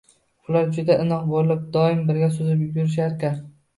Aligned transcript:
Ular 0.51 0.69
juda 0.77 0.95
inoq 1.03 1.27
bo‘lib, 1.33 1.61
doim 1.77 2.01
birga 2.11 2.31
suzib 2.39 2.65
yurisharkan 2.65 3.39